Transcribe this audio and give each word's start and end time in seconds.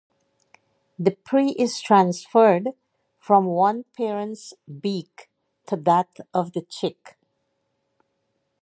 The 0.97 1.11
prey 1.11 1.49
is 1.49 1.79
transferred 1.79 2.69
from 3.19 3.45
one 3.45 3.83
parent's 3.95 4.51
beak 4.81 5.29
to 5.67 5.75
that 5.75 6.09
of 6.33 6.53
the 6.53 6.63
chick. 6.63 7.19